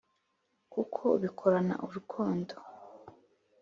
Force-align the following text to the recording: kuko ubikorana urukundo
kuko 0.73 0.99
ubikorana 1.17 1.73
urukundo 1.85 2.55